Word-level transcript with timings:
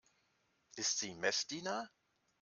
Ist 0.77 0.97
sie 0.97 1.13
Messdiener? 1.13 1.87